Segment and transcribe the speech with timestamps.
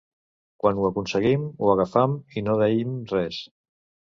[0.63, 3.43] Quan ho aconseguim, ho agafam i no deim res.